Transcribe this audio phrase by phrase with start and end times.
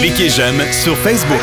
[0.00, 1.40] Cliquez j'aime sur Facebook.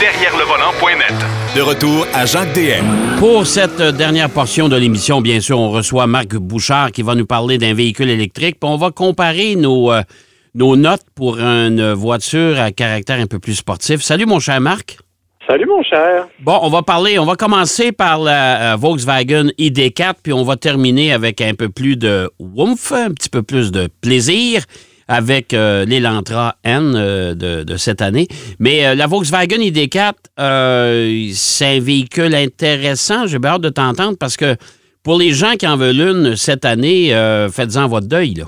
[0.00, 1.14] Derrière le volant.net.
[1.54, 3.18] De retour à Jacques DM.
[3.18, 7.26] Pour cette dernière portion de l'émission, bien sûr, on reçoit Marc Bouchard qui va nous
[7.26, 8.56] parler d'un véhicule électrique.
[8.60, 10.02] Puis on va comparer nos, euh,
[10.54, 14.00] nos notes pour une voiture à caractère un peu plus sportif.
[14.00, 14.98] Salut, mon cher Marc.
[15.46, 16.28] Salut, mon cher.
[16.40, 20.56] Bon, on va parler, on va commencer par la euh, Volkswagen ID4, puis on va
[20.56, 24.64] terminer avec un peu plus de woomph, un petit peu plus de plaisir
[25.08, 28.26] avec euh, l'Elantra N euh, de, cette année.
[28.58, 33.26] Mais euh, la Volkswagen ID4, euh, c'est un véhicule intéressant.
[33.26, 34.56] J'ai hâte de t'entendre parce que
[35.04, 37.10] pour les gens qui en veulent une cette année,
[37.52, 38.34] faites-en votre deuil.
[38.34, 38.44] Là.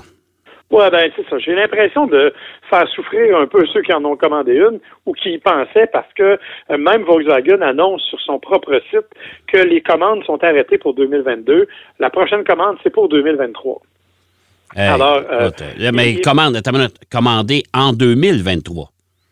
[0.71, 1.37] Ouais, ben c'est ça.
[1.37, 2.33] J'ai l'impression de
[2.69, 6.11] faire souffrir un peu ceux qui en ont commandé une ou qui y pensaient parce
[6.13, 9.07] que même Volkswagen annonce sur son propre site
[9.47, 11.67] que les commandes sont arrêtées pour 2022.
[11.99, 13.81] La prochaine commande, c'est pour 2023.
[14.75, 16.59] Hey, Alors, euh, là, mais il- commande,
[17.11, 18.89] commandé en 2023.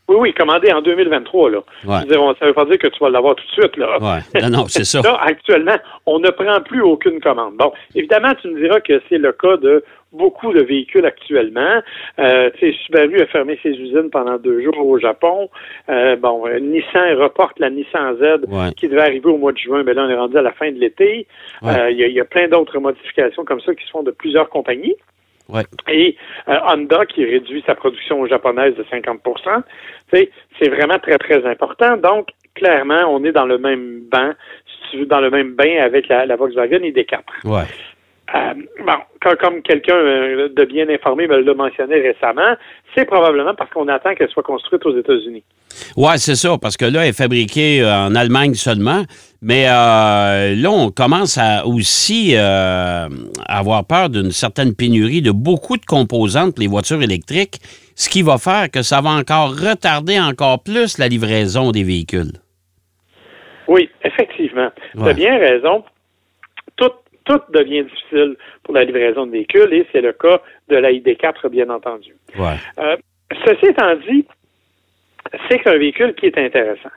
[0.09, 1.57] Oui, oui, commandé en 2023, là.
[1.57, 1.63] Ouais.
[1.85, 3.77] Je veux dire, on- ça veut pas dire que tu vas l'avoir tout de suite,
[3.77, 3.97] là.
[4.01, 4.41] Ouais.
[4.41, 5.01] Non, non, c'est ça.
[5.03, 7.55] Là, actuellement, on ne prend plus aucune commande.
[7.57, 11.81] Bon, évidemment, tu me diras que c'est le cas de beaucoup de véhicules actuellement.
[12.19, 15.49] Euh, tu sais, Subaru a fermé ses usines pendant deux jours au Japon.
[15.89, 18.73] Euh, bon, euh, Nissan reporte la Nissan Z Ouais.
[18.75, 20.69] qui devait arriver au mois de juin, mais là, on est rendu à la fin
[20.71, 21.27] de l'été.
[21.61, 21.71] Ouais.
[21.79, 24.49] Euh, Il y, y a plein d'autres modifications comme ça qui se font de plusieurs
[24.49, 24.95] compagnies.
[25.49, 25.63] Ouais.
[25.89, 26.15] Et
[26.47, 29.41] euh, Honda qui réduit sa production japonaise de 50 Tu
[30.11, 31.97] sais, C'est vraiment très, très important.
[31.97, 34.31] Donc, clairement, on est dans le même banc,
[34.65, 37.19] si tu veux, dans le même bain avec la, la Volkswagen ID4.
[37.45, 37.63] Ouais.
[38.35, 38.53] Euh,
[38.83, 42.55] bon, comme, quelqu'un euh, de bien informé me l'a mentionné récemment,
[42.95, 45.43] c'est probablement parce qu'on attend qu'elle soit construite aux États-Unis.
[45.97, 49.03] Ouais, c'est ça, parce que là, elle est fabriquée euh, en Allemagne seulement.
[49.41, 53.07] Mais euh, là, on commence à aussi euh,
[53.47, 57.59] avoir peur d'une certaine pénurie de beaucoup de composantes les voitures électriques,
[57.95, 62.31] ce qui va faire que ça va encore retarder encore plus la livraison des véhicules.
[63.67, 64.69] Oui, effectivement.
[64.93, 65.11] Tu Ouais.
[65.11, 65.83] as bien raison.
[67.25, 71.47] Tout, devient difficile pour la livraison de véhicules et c'est le cas de la ID4,
[71.49, 72.15] bien entendu.
[72.37, 72.55] Ouais.
[72.79, 72.97] Euh,
[73.45, 74.25] ceci étant dit,
[75.49, 76.89] c'est un véhicule qui est intéressant.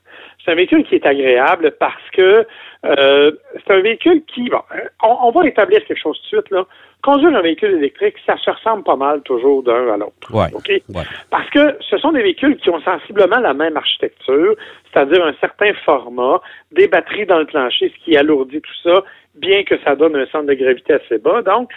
[0.44, 2.46] C'est un véhicule qui est agréable parce que
[2.84, 4.60] euh, c'est un véhicule qui, bon,
[5.02, 6.64] on, on va établir quelque chose tout de suite, là.
[7.02, 10.32] Conduire un véhicule électrique, ça se ressemble pas mal toujours d'un à l'autre.
[10.32, 10.82] Ouais.
[11.30, 14.56] Parce que ce sont des véhicules qui ont sensiblement la même architecture,
[14.92, 16.40] c'est-à-dire un certain format,
[16.72, 19.04] des batteries dans le plancher, ce qui alourdit tout ça,
[19.38, 21.42] bien que ça donne un centre de gravité assez bas.
[21.42, 21.70] Donc,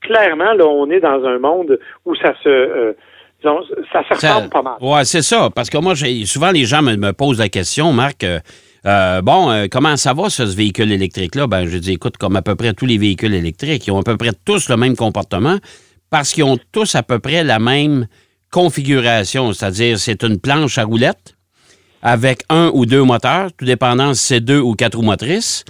[0.00, 2.92] clairement, là, on est dans un monde où ça se, euh,
[3.40, 3.60] disons,
[3.92, 4.74] ça se ressemble pas mal.
[4.80, 5.50] Ouais, c'est ça.
[5.54, 5.94] Parce que moi,
[6.26, 8.38] souvent, les gens me, me posent la question, Marc, euh,
[8.86, 11.46] euh, bon, euh, comment ça va, ce, ce véhicule électrique-là?
[11.46, 14.02] Ben, je dis, écoute, comme à peu près tous les véhicules électriques, ils ont à
[14.02, 15.56] peu près tous le même comportement
[16.10, 18.06] parce qu'ils ont tous à peu près la même
[18.50, 19.52] configuration.
[19.52, 21.34] C'est-à-dire, c'est une planche à roulettes
[22.02, 25.64] avec un ou deux moteurs, tout dépendant si c'est deux ou quatre roues motrices.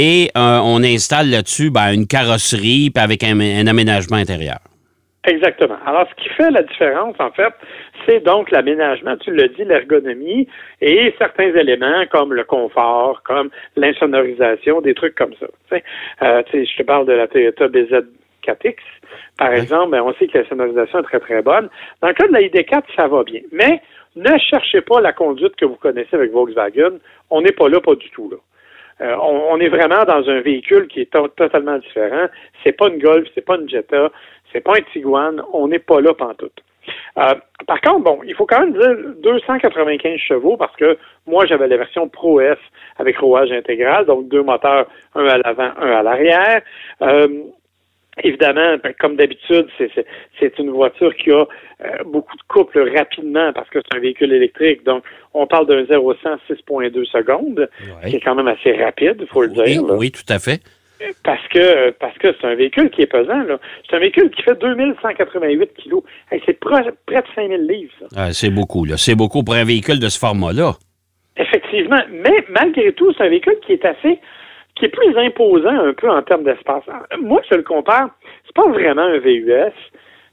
[0.00, 4.58] Et euh, on installe là-dessus ben, une carrosserie puis avec un- un aménagement intérieur.
[5.26, 5.76] Exactement.
[5.84, 7.52] Alors, ce qui fait la différence, en fait,
[8.06, 10.46] c'est donc l'aménagement, tu l'as dit, l'ergonomie
[10.80, 15.46] et certains éléments comme le confort, comme l'insonorisation, des trucs comme ça.
[15.70, 15.84] Tu sais,
[16.22, 18.76] euh, tu sais, je te parle de la Toyota BZ4X,
[19.36, 21.68] par exemple, ben, on sait que la sonorisation est très, très bonne.
[22.00, 23.40] Dans le cas de la ID4, ça va bien.
[23.52, 23.80] Mais
[24.16, 26.98] ne cherchez pas la conduite que vous connaissez avec Volkswagen.
[27.30, 28.36] On n'est pas là, pas du tout, là.
[29.00, 32.26] Euh, on, est vraiment dans un véhicule qui est to- totalement différent.
[32.64, 34.10] C'est pas une Golf, c'est pas une Jetta,
[34.52, 35.42] c'est pas un Tiguan.
[35.52, 36.60] On n'est pas là pantoute.
[37.18, 37.34] Euh,
[37.66, 41.76] par contre, bon, il faut quand même dire 295 chevaux parce que moi j'avais la
[41.76, 42.56] version Pro S
[42.98, 46.62] avec rouage intégral, donc deux moteurs, un à l'avant, un à l'arrière.
[47.02, 47.28] Euh,
[48.24, 51.44] Évidemment, ben, comme d'habitude, c'est- une voiture qui a
[51.84, 54.84] euh, beaucoup de couple rapidement parce que c'est un véhicule électrique.
[54.84, 57.68] Donc, on parle d'un 0 100 6.2 secondes,
[58.02, 58.10] Ouais.
[58.10, 59.82] qui est quand même assez rapide, il faut le dire.
[59.86, 59.94] là.
[59.94, 60.60] oui, tout à fait.
[61.22, 63.44] Parce que parce que c'est un véhicule qui est pesant.
[63.88, 66.02] C'est un véhicule qui fait 2188 kilos.
[66.32, 66.92] Hey, c'est près de
[67.36, 67.92] 5000 livres.
[68.16, 68.84] Ah, c'est beaucoup.
[68.96, 70.72] C'est beaucoup pour un véhicule de ce format-là.
[71.36, 72.00] Effectivement.
[72.10, 74.18] Mais malgré tout, c'est un véhicule qui est assez
[74.78, 76.82] qui est plus imposant un peu en termes d'espace.
[77.20, 78.08] Moi, je le compare,
[78.46, 79.72] c'est pas vraiment un VUS,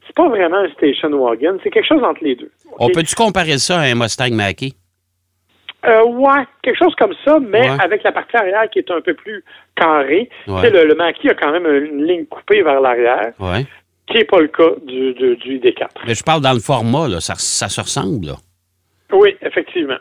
[0.06, 2.52] c'est pas vraiment un station wagon, c'est quelque chose entre les deux.
[2.80, 4.72] On peut-tu comparer ça à un Mustang Mach-E?
[5.88, 7.78] Euh, ouais, quelque chose comme ça, mais Ouais.
[7.84, 9.44] avec la partie arrière qui est un peu plus
[9.76, 10.30] carrée.
[10.48, 10.56] Ouais.
[10.56, 13.68] Tu sais, le, le a quand même une ligne coupée vers l'arrière, Oui.
[14.08, 15.88] qui n'est pas le cas du, du, du ID4.
[16.08, 17.20] Mais je parle dans le format, là.
[17.20, 18.34] Ça, ça se ressemble, là.
[19.12, 19.98] Oui, effectivement.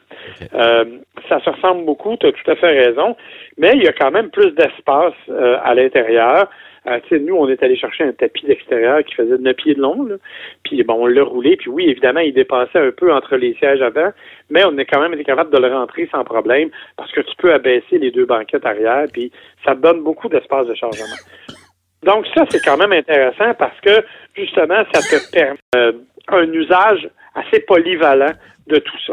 [0.55, 0.85] Euh,
[1.29, 3.17] ça se ressemble beaucoup, tu as tout à fait raison,
[3.59, 6.49] mais il y a quand même plus d'espace euh, à l'intérieur.
[6.87, 9.75] Euh, tu sais, nous, on est allé chercher un tapis d'extérieur qui faisait 9 pieds
[9.75, 10.17] de long, là.
[10.65, 13.81] puis bon, on l'a roulé, puis oui, évidemment, il dépassait un peu entre les sièges
[13.81, 14.11] avant,
[14.51, 17.35] mais on est quand même été capable de le rentrer sans problème, parce que tu
[17.39, 19.33] peux abaisser les deux banquettes arrière, puis
[19.65, 21.17] ça donne beaucoup d'espace de chargement.
[22.05, 24.05] Donc ça, c'est quand même intéressant parce que
[24.37, 25.93] justement, ça te permet euh,
[26.29, 28.33] un usage assez polyvalent
[28.67, 29.13] de tout ça.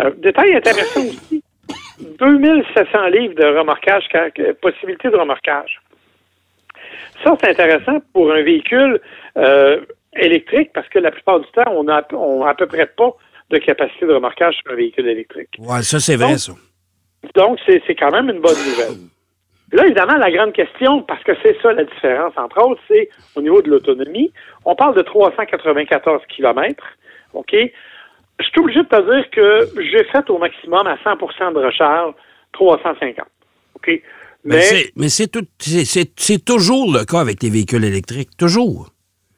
[0.00, 1.42] Euh, détail intéressant aussi,
[2.18, 4.04] 2700 livres de remorquage,
[4.60, 5.80] possibilité de remorquage.
[7.24, 9.00] Ça, c'est intéressant pour un véhicule
[9.36, 9.80] euh,
[10.14, 13.12] électrique parce que la plupart du temps, on n'a a à peu près pas
[13.50, 15.56] de capacité de remorquage sur un véhicule électrique.
[15.58, 16.52] Oui, ça, c'est vrai, ça.
[17.34, 19.08] Donc, c'est quand même une bonne nouvelle.
[19.72, 23.42] Là, évidemment, la grande question, parce que c'est ça la différence, entre autres, c'est au
[23.42, 24.32] niveau de l'autonomie.
[24.64, 26.82] On parle de 394 km.
[27.32, 27.52] OK?
[27.52, 32.14] Je suis obligé de te dire que j'ai fait au maximum à 100% de recharge
[32.52, 33.26] 350.
[33.74, 34.02] OK?
[34.44, 38.30] Mais, mais c'est toujours le cas avec les véhicules électriques.
[38.38, 38.90] Toujours.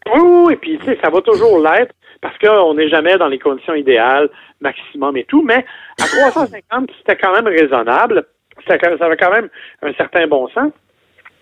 [0.06, 3.38] Oui, oui, puis tu sais, ça va toujours l'être parce qu'on n'est jamais dans les
[3.38, 4.28] conditions idéales,
[4.60, 5.64] maximum et tout, mais
[6.00, 8.26] à 350, c'était quand même raisonnable
[8.66, 9.48] ça, avait quand même
[9.82, 10.72] un certain bon sens.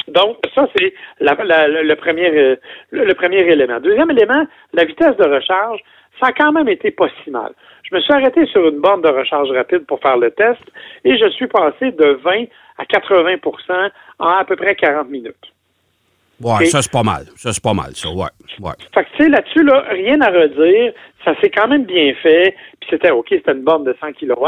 [0.09, 2.57] Donc, ça, c'est le, premier, euh,
[2.91, 3.79] le, premier élément.
[3.81, 5.81] Deuxième élément, la vitesse de recharge,
[6.21, 7.53] ça a quand même été pas si mal.
[7.89, 10.61] Je me suis arrêté sur une borne de recharge rapide pour faire le test
[11.05, 12.45] et je suis passé de 20
[12.79, 15.35] à 80% en à peu près 40 minutes.
[16.41, 17.25] Ouais, ça c'est pas mal.
[17.37, 18.29] Ça c'est pas mal, ça, ouais.
[18.61, 18.73] ouais.
[18.95, 20.93] Fait que tu sais, là-dessus, là, rien à redire.
[21.25, 22.55] Ça s'est quand même bien fait.
[22.81, 24.47] Puis c'était OK, c'était une borne de 100 kW.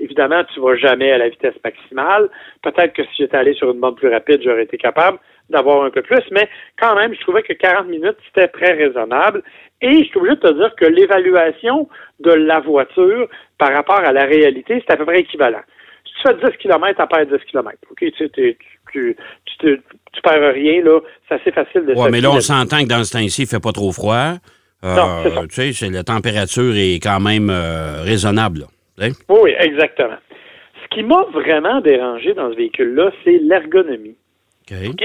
[0.00, 2.28] Évidemment, tu vas jamais à la vitesse maximale.
[2.62, 5.18] Peut-être que si j'étais allé sur une bande plus rapide, j'aurais été capable
[5.50, 6.48] d'avoir un peu plus, mais
[6.80, 9.42] quand même, je trouvais que 40 minutes, c'était très raisonnable.
[9.80, 11.88] Et je suis obligé de te dire que l'évaluation
[12.20, 13.28] de la voiture
[13.58, 15.62] par rapport à la réalité, c'est à peu près équivalent.
[16.04, 17.76] Si tu fais 10 km, tu perds 10 km.
[17.90, 18.56] OK, tu, tu,
[18.92, 19.16] tu,
[19.56, 21.00] tu, perds rien, là.
[21.28, 23.48] C'est assez facile de Oui, mais là, on s'entend que dans ce temps-ci, il ne
[23.48, 24.34] fait pas trop froid.
[24.84, 28.66] Euh, tu sais, la température est quand même euh, raisonnable.
[28.98, 29.08] Là.
[29.28, 30.18] Oui, exactement.
[30.82, 34.16] Ce qui m'a vraiment dérangé dans ce véhicule-là, c'est l'ergonomie.
[34.70, 35.04] OK.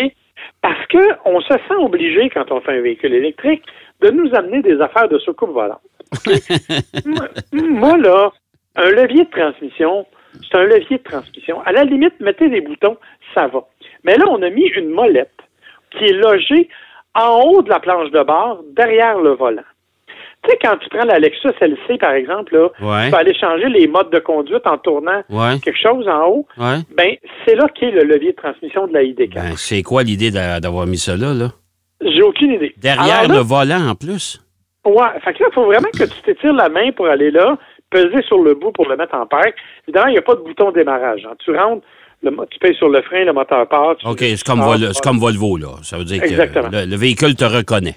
[0.61, 3.63] Parce qu'on se sent obligé, quand on fait un véhicule électrique,
[4.01, 5.79] de nous amener des affaires de soucoupe volante.
[7.53, 8.31] moi, là,
[8.75, 10.05] un levier de transmission,
[10.41, 11.61] c'est un levier de transmission.
[11.61, 12.97] À la limite, mettez des boutons,
[13.33, 13.65] ça va.
[14.03, 15.31] Mais là, on a mis une molette
[15.91, 16.69] qui est logée
[17.15, 19.63] en haut de la planche de bord, derrière le volant.
[20.43, 22.69] Tu sais, quand tu prends la Lexus LC, par exemple, là,
[23.05, 25.23] tu peux aller changer les modes de conduite en tournant
[25.63, 26.47] quelque chose en haut.
[26.57, 29.33] Ben, c'est là qu'est le levier de transmission de la ID4.
[29.33, 31.51] Ben, c'est quoi l'idée d'avoir mis ça là, là?
[32.01, 32.73] J'ai aucune idée.
[32.77, 34.41] Derrière le volant, en plus?
[34.85, 35.07] Ouais.
[35.23, 37.57] Fait que là, il faut vraiment que tu t'étires la main pour aller là,
[37.89, 39.55] peser sur le bout pour le mettre en parc.
[39.87, 41.25] Évidemment, il n'y a pas de bouton démarrage.
[41.25, 41.35] Hein.
[41.39, 41.85] Tu rentres,
[42.51, 43.95] tu payes sur le frein, le moteur part.
[44.03, 44.61] OK, c'est comme,
[45.01, 45.77] comme, Volvo, là.
[45.83, 47.95] Ça veut dire que le véhicule te reconnaît.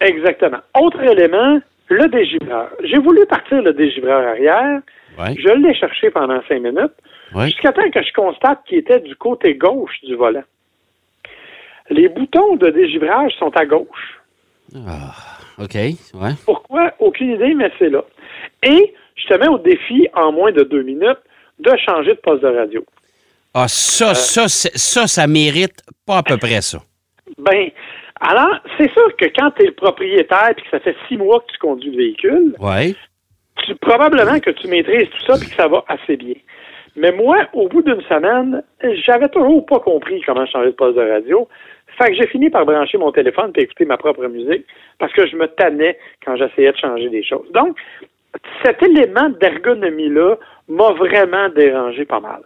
[0.00, 0.58] Exactement.
[0.80, 2.70] Autre élément, le dégivreur.
[2.84, 4.80] J'ai voulu partir le dégivreur arrière.
[5.18, 6.92] Je l'ai cherché pendant cinq minutes.
[7.44, 10.44] Jusqu'à temps que je constate qu'il était du côté gauche du volant.
[11.90, 14.20] Les boutons de dégivrage sont à gauche.
[14.74, 15.12] Ah,
[15.58, 15.76] OK.
[16.44, 16.92] Pourquoi?
[16.98, 18.04] Aucune idée, mais c'est là.
[18.62, 21.18] Et je te mets au défi, en moins de deux minutes,
[21.58, 22.84] de changer de poste de radio.
[23.54, 26.78] Ah, ça, euh, ça, ça, ça mérite pas à peu près ça.
[27.38, 27.70] Ben,
[28.22, 31.40] alors, c'est sûr que quand tu es le propriétaire et que ça fait six mois
[31.40, 32.94] que tu conduis le véhicule, ouais.
[33.64, 36.36] tu, probablement que tu maîtrises tout ça et que ça va assez bien.
[36.94, 38.62] Mais moi, au bout d'une semaine,
[39.04, 41.48] j'avais toujours pas compris comment changer de poste de radio.
[41.98, 44.66] Fait que j'ai fini par brancher mon téléphone et écouter ma propre musique
[44.98, 47.50] parce que je me tannais quand j'essayais de changer des choses.
[47.52, 47.76] Donc,
[48.64, 50.36] cet élément d'ergonomie-là
[50.68, 52.42] m'a vraiment dérangé pas mal.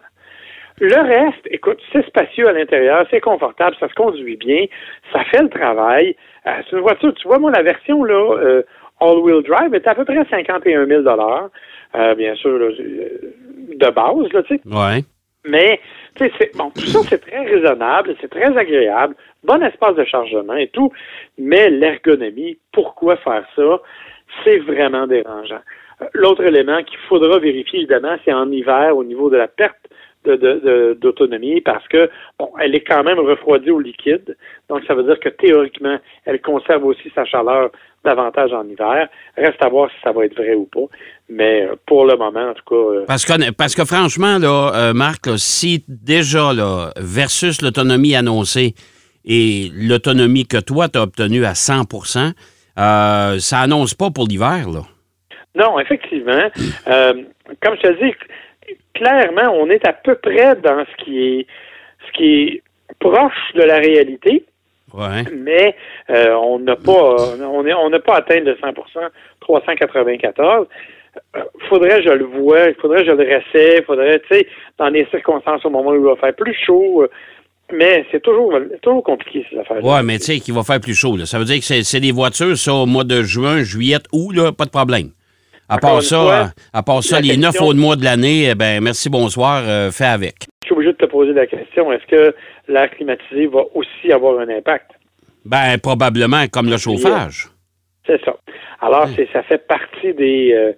[0.78, 4.66] Le reste, écoute, c'est spacieux à l'intérieur, c'est confortable, ça se conduit bien,
[5.12, 6.14] ça fait le travail.
[6.47, 8.62] Euh, c'est une voiture, tu vois, moi, la version là, euh,
[9.00, 12.73] all-wheel drive est à peu près 51 000 euh, bien sûr, euh,
[13.75, 14.61] de base, là, tu sais.
[14.66, 15.02] Ouais.
[15.47, 15.80] Mais,
[16.14, 19.14] tu sais, bon, tout ça, c'est très raisonnable, c'est très agréable,
[19.45, 20.92] bon espace de chargement et tout,
[21.38, 23.80] mais l'ergonomie, pourquoi faire ça?
[24.45, 25.61] C'est vraiment dérangeant.
[26.12, 29.88] L'autre élément qu'il faudra vérifier, évidemment, c'est en hiver, au niveau de la perte
[30.26, 34.37] d'autonomie parce que bon, elle est quand même refroidie au liquide.
[34.68, 37.71] Donc, ça veut dire que théoriquement, elle conserve aussi sa chaleur
[38.06, 39.09] davantage en hiver.
[39.37, 40.87] Reste à voir si ça va être vrai ou pas.
[41.28, 42.97] Mais euh, pour le moment, en tout cas.
[42.99, 48.75] Euh, parce que, parce que franchement, là, euh, Marc, si déjà, là, versus l'autonomie annoncée
[49.25, 52.33] et l'autonomie que toi, tu as obtenue à 100%
[52.78, 54.83] ça annonce pas pour l'hiver, là.
[55.54, 56.50] Non, effectivement.
[56.85, 58.12] comme je te dis,
[58.97, 61.47] clairement, on est à peu près dans ce qui est
[62.07, 62.62] ce qui est
[62.99, 64.45] proche de la réalité.
[64.95, 65.25] Ouais.
[65.35, 65.75] mais
[66.11, 68.73] euh, on n'a pas on est- on n'a pas atteint le 100
[69.41, 70.67] 394.
[71.35, 74.47] Euh, faudrait que je le vois, il faudrait que je le réessaie, faudrait, tu sais,
[74.79, 77.09] dans des circonstances au moment où il va faire plus chaud, euh,
[77.73, 79.83] mais c'est toujours, toujours compliqué ces affaires.
[79.85, 81.17] Ouais, mais tu sais qu'il va faire plus chaud.
[81.17, 81.26] Là.
[81.26, 84.33] Ça veut dire que c'est c'est des voitures, ça, au mois de juin, juillet, août,
[84.35, 85.09] là, pas de problème.
[85.68, 88.80] À part ça, fois, à, part ça, les neuf autres mois de l'année, eh ben
[88.82, 90.35] merci, bonsoir, euh, fais avec.
[90.62, 92.35] Je suis obligé de te poser la question, est-ce que
[92.68, 94.90] l'air climatisé va aussi avoir un impact?
[95.44, 97.49] Ben, probablement comme le chauffage.
[98.06, 98.37] C'est ça.
[98.80, 100.73] Alors, c'est, ça fait partie des, euh,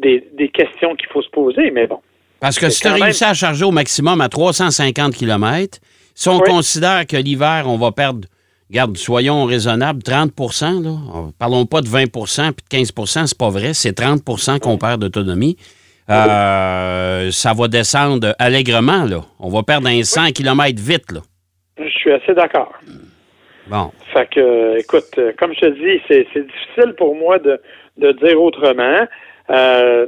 [0.00, 2.00] des, des questions qu'il faut se poser, mais bon.
[2.40, 5.78] Parce que si tu as même- réussi à charger au maximum à 350 km,
[6.14, 6.42] si on Oui.
[6.48, 8.28] considère que l'hiver, on va perdre,
[8.70, 10.32] regarde, soyons raisonnables, 30
[10.82, 10.90] là.
[11.14, 13.74] On- Parlons pas de 20% puis de 15% c'est pas vrai.
[13.74, 15.56] C'est 30% qu'on perd d'autonomie.
[16.10, 19.20] Euh, ça va descendre allègrement, là.
[19.38, 21.20] On va perdre un 100 km vite, là.
[21.78, 22.72] Je suis assez d'accord.
[23.68, 23.90] Bon.
[24.12, 27.60] Fait que, euh, écoute, comme je te dis, c'est, c'est difficile pour moi de,
[27.98, 29.06] de dire autrement.
[29.50, 30.06] Euh,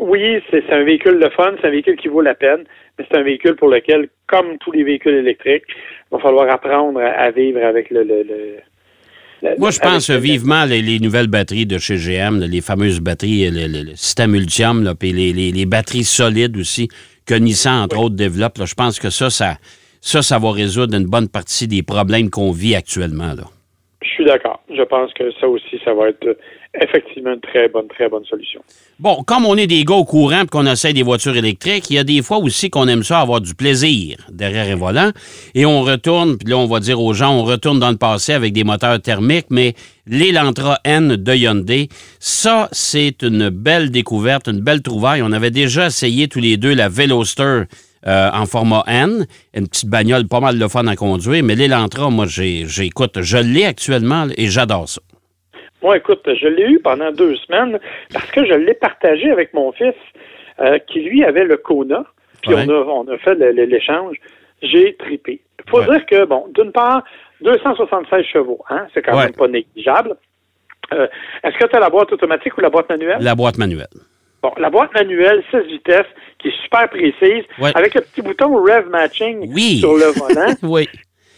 [0.00, 2.64] oui, c'est, un véhicule de fun, c'est un véhicule qui vaut la peine,
[2.98, 7.00] mais c'est un véhicule pour lequel, comme tous les véhicules électriques, il va falloir apprendre
[7.00, 8.02] à, à vivre avec le...
[8.02, 8.56] le, le-
[9.42, 13.00] le- Moi, je pense le- vivement les, les nouvelles batteries de chez GM, les fameuses
[13.00, 16.88] batteries, le, le- système Ultium, là, puis les, les- les batteries solides aussi,
[17.26, 18.58] que Nissan, entre autres, développe.
[18.58, 18.64] là.
[18.66, 19.56] je pense que ça, ça,
[20.00, 23.34] ça, ça va résoudre une bonne partie des problèmes qu'on vit actuellement.
[23.34, 23.44] Là.
[24.02, 24.62] Je suis d'accord.
[24.74, 26.38] Je pense que ça aussi, ça va être
[26.74, 28.60] effectivement une très bonne, très bonne solution.
[28.98, 31.96] Bon, comme on est des gars au courant et qu'on essaie des voitures électriques, il
[31.96, 35.10] y a des fois aussi qu'on aime ça avoir du plaisir derrière un volant.
[35.54, 38.32] Et on retourne, puis là, on va dire aux gens, on retourne dans le passé
[38.32, 39.74] avec des moteurs thermiques, mais
[40.06, 41.88] l'Elantra N de Hyundai,
[42.20, 45.22] ça, c'est une belle découverte, une belle trouvaille.
[45.22, 47.62] On avait déjà essayé tous les deux la Veloster
[48.06, 52.08] euh, en format N, une petite bagnole pas mal de fun à conduire, mais l'Elantra,
[52.08, 55.00] moi, j'écoute, je l'ai actuellement et j'adore ça.
[55.86, 57.78] Moi, écoute, je l'ai eu pendant deux semaines
[58.12, 59.94] parce que je l'ai partagé avec mon fils
[60.58, 62.02] euh, qui, lui, avait le Kona.
[62.42, 62.64] Puis Ouais.
[62.66, 64.16] on, a, on a fait l'échange.
[64.62, 65.40] J'ai tripé.
[65.64, 65.84] Il faut Ouais.
[65.86, 67.04] dire que, bon, d'une part,
[67.40, 69.26] 276 chevaux, hein, c'est quand Ouais.
[69.26, 70.16] même pas négligeable.
[70.92, 71.06] Euh,
[71.44, 73.18] Est-ce que tu as la boîte automatique ou la boîte manuelle?
[73.20, 73.86] La boîte manuelle.
[74.42, 76.06] Bon, la boîte manuelle, 16 vitesses,
[76.40, 77.70] qui est super précise, Ouais.
[77.76, 79.78] avec le petit bouton Rev Matching Oui.
[79.78, 80.52] sur le volant.
[80.64, 80.88] Oui.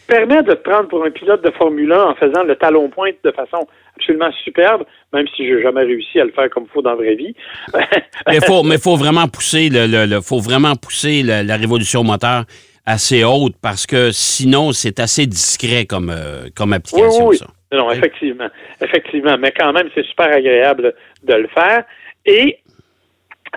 [0.09, 3.15] Permet de te prendre pour un pilote de Formule 1 en faisant le talon pointe
[3.23, 6.83] de façon absolument superbe, même si j'ai jamais réussi à le faire comme il faut
[6.83, 7.35] dans la vraie vie.
[8.27, 12.45] Mais faut, mais faut vraiment pousser le, le- le- faut vraiment pousser la révolution moteur
[12.87, 17.37] assez haute parce que sinon c'est assez discret comme, euh, comme application oui, oui.
[17.39, 17.47] ça.
[17.71, 18.49] Non, effectivement.
[18.83, 19.37] Effectivement.
[19.39, 21.85] Mais quand même, c'est super agréable de le faire.
[22.25, 22.59] Et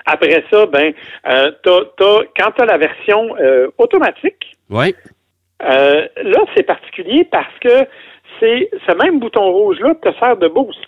[0.06, 0.94] après ça, ben,
[1.30, 4.94] euh, quand tu as la version euh, automatique, Oui.
[5.64, 7.86] Euh, là, c'est particulier parce que
[8.40, 10.80] c'est ce même bouton rouge-là te sert de boost.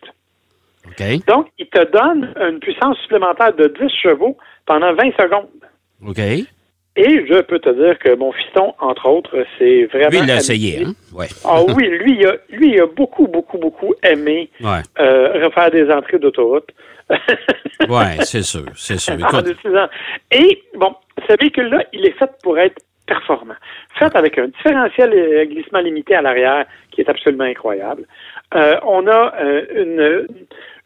[0.88, 1.25] OK.
[1.27, 5.48] Donc, il te donne une puissance supplémentaire de 10 chevaux pendant 20 secondes.
[6.06, 6.20] OK.
[6.96, 10.10] Et je peux te dire que mon fiston, entre autres, c'est vraiment.
[10.10, 10.94] Lui, il l'a essayé, hein?
[11.15, 11.25] Oui.
[11.44, 14.82] Ah oui, lui, il a, lui, il a beaucoup, beaucoup, beaucoup aimé Ouais.
[15.00, 16.70] euh, refaire des entrées d'autoroute.
[17.89, 18.65] Ouais, c'est sûr.
[18.75, 19.13] C'est sûr.
[19.22, 19.88] En Écoute, utilisant-
[20.32, 20.94] Et, bon,
[21.27, 23.55] ce véhicule-là, il est fait pour être performant.
[24.00, 28.03] Fait avec un différentiel glissement limité à l'arrière qui est absolument incroyable.
[28.55, 30.27] Euh, on a euh, une,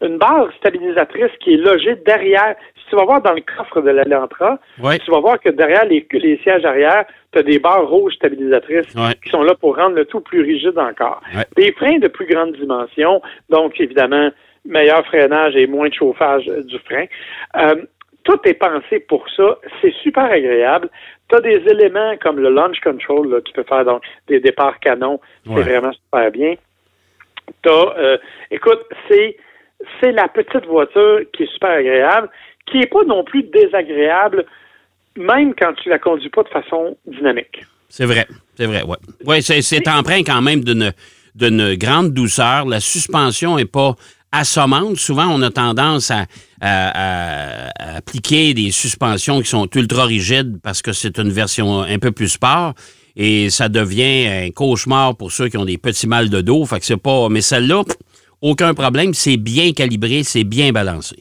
[0.08, 2.56] une barre stabilisatrice qui est logée derrière.
[2.78, 3.92] Si tu vas voir dans le coffre de
[4.82, 4.98] Ouais.
[5.00, 8.94] tu vas voir que derrière les, les sièges arrière, tu as des barres rouges stabilisatrices
[8.96, 9.14] Ouais.
[9.24, 11.22] qui sont là pour rendre le tout plus rigide encore.
[11.36, 11.44] Ouais.
[11.56, 14.30] Des freins de plus grande dimension, donc évidemment,
[14.66, 17.06] meilleur freinage et moins de chauffage du frein.
[17.58, 17.76] Euh,
[18.28, 19.58] tout est pensé pour ça.
[19.82, 20.90] C'est super agréable.
[21.30, 24.80] Tu as des éléments comme le launch control, là, tu peux faire donc des départs
[24.80, 25.20] canons.
[25.46, 25.64] C'est Ouais.
[25.64, 26.54] vraiment super bien.
[27.64, 28.18] T'as, euh,
[28.52, 29.38] écoute, c'est
[30.02, 32.30] c'est la petite voiture qui est super agréable,
[32.66, 34.46] qui est pas non plus désagréable,
[35.16, 37.64] même quand tu la conduis pas de façon dynamique.
[37.90, 38.26] c'est vrai.
[38.56, 38.98] C'est vrai, ouais.
[39.26, 40.92] Ouais, c'est, c'est empreint quand même d'une,
[41.36, 42.66] d'une grande douceur.
[42.66, 43.94] La suspension est pas
[44.32, 44.96] assommante.
[44.98, 46.26] Souvent, on a tendance à,
[46.60, 47.67] à- à- à
[48.12, 52.30] appliquer des suspensions qui sont ultra rigides parce que c'est une version un peu plus
[52.30, 52.74] sport.
[53.18, 56.66] Et ça devient un cauchemar pour ceux qui ont des petits mal de dos.
[56.66, 57.28] Fait que c'est pas.
[57.30, 57.82] Mais celle-là,
[58.42, 59.14] aucun problème.
[59.14, 61.18] C'est bien calibré, c'est bien balancé.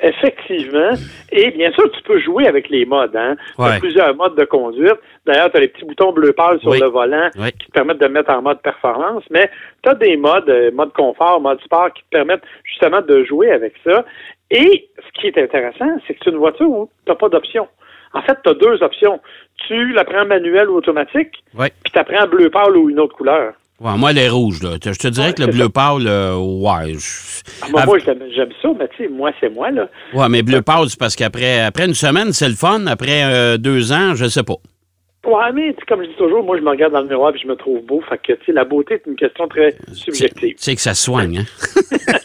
[0.00, 0.92] Effectivement.
[1.32, 3.16] Et bien sûr, tu peux jouer avec les modes.
[3.16, 3.34] Hein?
[3.56, 3.70] Tu Ouais.
[3.70, 4.94] as plusieurs modes de conduite.
[5.26, 6.78] D'ailleurs, tu as les petits boutons bleu pâle sur Oui.
[6.80, 7.50] le volant Oui.
[7.52, 9.50] qui te permettent de mettre en mode performance, mais
[9.82, 13.50] tu as des modes, euh, mode confort, mode sport, qui te permettent justement de jouer
[13.50, 14.04] avec ça.
[14.50, 17.68] Et ce qui est intéressant, c'est que c'est une voiture où tu n'as pas d'option.
[18.14, 19.20] En fait, tu as deux options.
[19.66, 21.66] Tu la prends manuelle ou automatique, Oui.
[21.84, 23.52] puis tu prends bleu pâle ou une autre couleur.
[23.80, 24.70] Ouais, moi, elle est rouge, là.
[24.82, 26.94] Je te dirais Ouais, que le bleu pâle, euh, ouais.
[26.94, 28.18] je- Ah, moi, moi, j'aime
[28.60, 29.88] ça, mais tu sais, moi, c'est moi, là.
[30.14, 32.86] Ouais, mais bleu pâle, c'est parce qu'après après une semaine, c'est le fun.
[32.86, 34.56] Après euh, deux ans, je sais pas.
[35.26, 37.38] Ouais, mais tu comme je dis toujours, moi, je me regarde dans le miroir et
[37.38, 38.00] je me trouve beau.
[38.08, 40.54] Fait que, tu sais, la beauté est une question très Tu subjective.
[40.56, 41.44] sais que ça soigne, hein?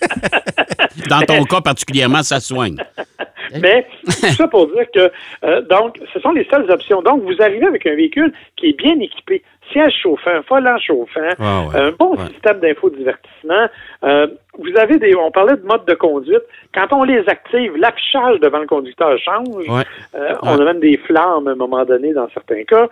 [1.10, 2.78] Dans ton cas particulièrement, ça soigne.
[3.62, 5.12] Mais tout ça pour dire que,
[5.44, 7.02] euh, donc, ce sont les seules options.
[7.02, 11.64] Donc, vous arrivez avec un véhicule qui est bien équipé, siège chauffant, volant chauffant, Ah
[11.68, 12.28] ouais, un bon ouais.
[12.32, 13.68] système d'infodivertissement.
[14.04, 16.42] Euh, vous avez des, on parlait de mode de conduite.
[16.74, 19.68] Quand on les active, l'affichage devant le conducteur change.
[19.68, 19.84] Ouais.
[20.16, 22.88] Euh, On a même des flammes à un moment donné dans certains cas.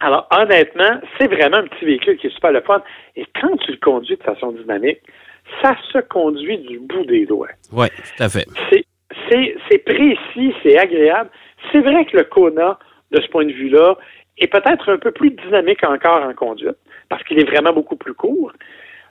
[0.00, 2.82] Alors, honnêtement, c'est vraiment un petit véhicule qui est super le fun.
[3.14, 4.98] Et quand tu le conduis de façon dynamique,
[5.60, 7.48] ça se conduit du bout des doigts.
[7.72, 8.46] Oui, tout à fait.
[9.30, 11.30] C'est, précis, c'est agréable.
[11.70, 12.78] C'est vrai que le Kona,
[13.10, 13.96] de ce point de vue-là,
[14.38, 16.76] est peut-être un peu plus dynamique encore en conduite,
[17.08, 18.52] parce qu'il est vraiment beaucoup plus court.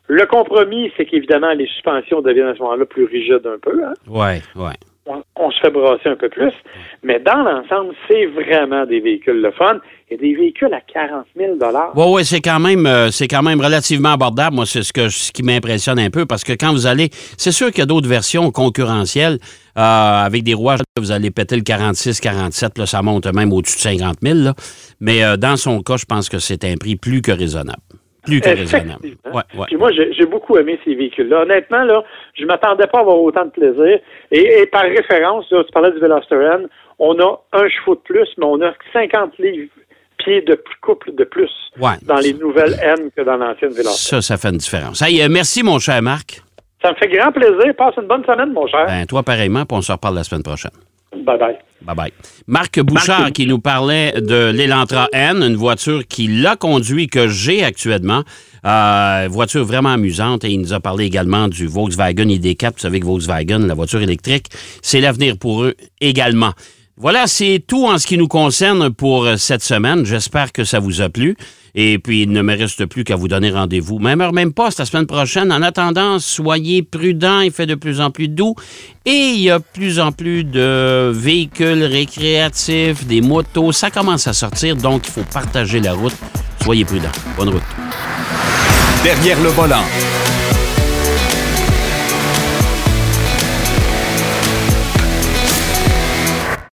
[0.08, 3.84] Le compromis, c'est qu'évidemment, les suspensions deviennent à ce moment-là plus rigides un peu.
[3.84, 3.94] hein.
[4.08, 4.74] Oui, oui.
[5.08, 6.54] On, se fait brasser un peu plus.
[7.02, 9.80] Mais dans l'ensemble, c'est vraiment des véhicules le fun
[10.12, 11.54] et des véhicules à 40 000
[11.96, 14.56] Oui, oui, c'est quand même euh, c'est quand même relativement abordable.
[14.56, 17.52] Moi, c'est ce que ce qui m'impressionne un peu parce que quand vous allez, c'est
[17.52, 19.40] sûr qu'il y a d'autres versions concurrentielles
[19.78, 20.82] euh, avec des rouages.
[21.00, 24.38] Vous allez péter le 46, 47, là, ça monte même au-dessus de 50 000.
[24.38, 24.54] là.
[25.00, 27.82] Mais euh, dans son cas, je pense que c'est un prix plus que raisonnable.
[28.26, 28.90] Plus que raisonnable.
[29.04, 29.36] Effectivement.
[29.36, 29.66] Ouais, ouais.
[29.68, 31.42] Puis moi, j'ai beaucoup aimé ces véhicules-là.
[31.42, 32.04] Honnêtement, là,
[32.36, 34.00] je m'attendais pas à avoir autant de plaisir.
[34.32, 36.68] Et, et par référence, là, tu parlais du Veloster N,
[37.00, 39.72] on a un chevaux de plus, mais on a 50 livres
[40.20, 41.50] pieds de couple de plus
[41.80, 41.94] Ouais.
[42.04, 44.16] dans les nouvelles N que dans l'ancienne Veloster.
[44.18, 45.02] Ça, ça fait une différence.
[45.02, 46.42] Hey, euh, merci, mon cher Marc.
[46.84, 47.74] Ça me fait grand plaisir.
[47.76, 48.86] Passe une bonne semaine, mon cher.
[48.88, 50.72] Ben, toi, pareillement, puis on se reparle la semaine prochaine.
[51.14, 51.58] Bye-bye.
[51.86, 52.12] Bye-bye.
[52.48, 57.64] Marc Bouchard qui nous parlait de l'Elantra N, une voiture qu'il a conduit, que j'ai
[57.64, 58.24] actuellement.
[58.66, 60.44] Euh, voiture vraiment amusante.
[60.44, 62.74] Et il nous a parlé également du Volkswagen ID4.
[62.74, 64.48] Vous savez que Volkswagen, la voiture électrique,
[64.82, 66.54] c'est l'avenir pour eux également.
[66.98, 70.06] Voilà, c'est tout en ce qui nous concerne pour euh, cette semaine.
[70.06, 71.36] J'espère que ça vous a plu.
[71.74, 73.98] Et puis, il ne me reste plus qu'à vous donner rendez-vous.
[73.98, 75.52] Même heure, même pas, la semaine prochaine.
[75.52, 77.40] En attendant, soyez prudents.
[77.40, 78.56] Il fait de plus en plus doux.
[79.06, 83.72] Et il y a de plus en plus de véhicules récréatifs, des motos.
[83.72, 86.16] Ça commence à sortir, donc il faut partager la route.
[86.62, 87.10] Soyez prudents.
[87.38, 87.64] Bonne route.
[89.04, 89.84] Derrière le volant.